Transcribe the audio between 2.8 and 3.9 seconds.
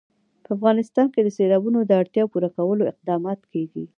اقدامات کېږي.